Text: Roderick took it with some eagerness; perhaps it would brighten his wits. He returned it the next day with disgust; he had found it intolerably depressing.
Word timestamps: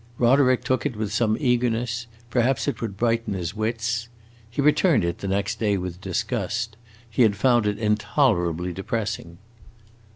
Roderick 0.17 0.63
took 0.63 0.83
it 0.83 0.95
with 0.95 1.13
some 1.13 1.37
eagerness; 1.39 2.07
perhaps 2.31 2.67
it 2.67 2.81
would 2.81 2.97
brighten 2.97 3.35
his 3.35 3.55
wits. 3.55 4.07
He 4.49 4.59
returned 4.59 5.03
it 5.05 5.19
the 5.19 5.27
next 5.27 5.59
day 5.59 5.77
with 5.77 6.01
disgust; 6.01 6.75
he 7.07 7.21
had 7.21 7.35
found 7.35 7.67
it 7.67 7.77
intolerably 7.77 8.73
depressing. 8.73 9.37